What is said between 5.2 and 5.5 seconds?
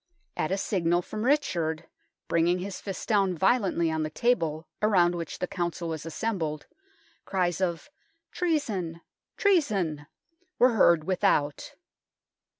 the